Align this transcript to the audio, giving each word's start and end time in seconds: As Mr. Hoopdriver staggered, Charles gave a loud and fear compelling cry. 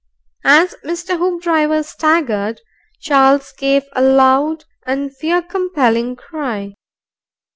As 0.47 0.73
Mr. 0.83 1.19
Hoopdriver 1.19 1.83
staggered, 1.85 2.61
Charles 3.01 3.51
gave 3.51 3.83
a 3.93 4.01
loud 4.01 4.65
and 4.83 5.15
fear 5.15 5.43
compelling 5.43 6.15
cry. 6.15 6.73